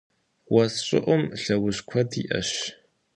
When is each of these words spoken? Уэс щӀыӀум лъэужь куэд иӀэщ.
Уэс 0.53 0.75
щӀыӀум 0.85 1.23
лъэужь 1.41 1.81
куэд 1.87 2.11
иӀэщ. 2.21 2.49